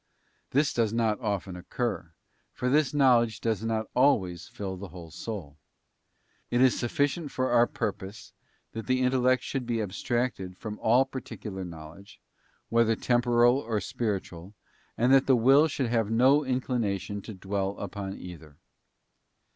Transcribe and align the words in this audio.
This 0.49 0.73
does 0.73 0.91
not 0.93 1.19
often 1.19 1.55
occur, 1.55 2.11
for 2.53 2.69
this 2.69 2.91
knowledge 2.91 3.39
does 3.39 3.63
not 3.63 3.85
always 3.93 4.47
fill 4.47 4.75
the 4.75 4.87
whole 4.87 5.11
soul. 5.11 5.59
It 6.49 6.59
is 6.59 6.75
sufficient 6.79 7.29
for 7.29 7.51
our 7.51 7.67
purpose 7.67 8.33
that 8.71 8.87
the 8.87 9.01
intellect 9.01 9.43
should 9.43 9.67
be 9.67 9.79
abstracted 9.79 10.57
from 10.57 10.79
all 10.79 11.05
particular 11.05 11.63
knowledge, 11.63 12.19
whether 12.69 12.95
temporal 12.95 13.59
or 13.59 13.79
spiritual, 13.79 14.55
and 14.97 15.13
that 15.13 15.27
the 15.27 15.35
will 15.37 15.67
should 15.67 15.89
have 15.91 16.09
no 16.09 16.41
in 16.41 16.61
clination 16.61 17.23
to 17.25 17.35
dwell 17.35 17.77
upon 17.77 18.17
either. 18.17 18.57